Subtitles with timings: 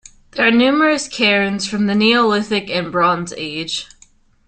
[0.31, 3.85] There are numerous cairns from the Neolithic and the Bronze Age.